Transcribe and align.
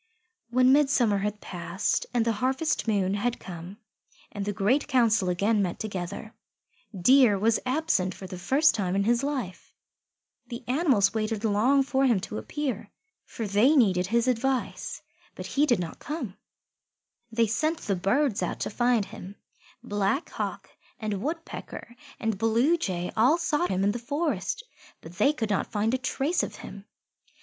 When 0.49 0.73
midsummer 0.73 1.19
had 1.19 1.41
passed 1.41 2.07
and 2.11 2.25
the 2.25 2.31
harvest 2.41 2.87
moon 2.87 3.13
had 3.13 3.39
come 3.39 3.77
and 4.31 4.43
the 4.45 4.51
Great 4.51 4.87
Council 4.87 5.29
again 5.29 5.61
met 5.61 5.77
together, 5.79 6.33
Deer 6.99 7.37
was 7.37 7.59
absent 7.67 8.15
for 8.15 8.25
the 8.25 8.39
first 8.39 8.73
time 8.73 8.95
in 8.95 9.03
his 9.03 9.21
life. 9.21 9.75
The 10.47 10.63
animals 10.67 11.13
waited 11.13 11.45
long 11.45 11.83
for 11.83 12.07
him 12.07 12.19
to 12.21 12.39
appear, 12.39 12.89
for 13.25 13.45
they 13.45 13.75
needed 13.75 14.07
his 14.07 14.27
advice, 14.27 15.03
but 15.35 15.45
he 15.45 15.67
did 15.67 15.77
not 15.79 15.99
come. 15.99 16.35
They 17.31 17.45
sent 17.45 17.81
the 17.81 17.95
Birds 17.95 18.41
out 18.41 18.59
to 18.61 18.71
find 18.71 19.05
him. 19.05 19.35
Black 19.83 20.31
Hawk 20.31 20.71
and 20.99 21.21
Woodpecker 21.21 21.95
and 22.19 22.39
Bluejay 22.39 23.11
all 23.15 23.37
sought 23.37 23.69
him 23.69 23.83
in 23.83 23.91
the 23.91 23.99
forest, 23.99 24.63
but 24.99 25.19
they 25.19 25.31
could 25.31 25.51
not 25.51 25.71
find 25.71 25.93
a 25.93 25.99
trace 25.99 26.41
of 26.41 26.55
him. 26.55 26.85